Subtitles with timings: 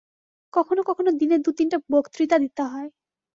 [0.53, 2.89] কখনও কখনও দিনে দু-তিনটা বক্তৃতা দিতে হয়।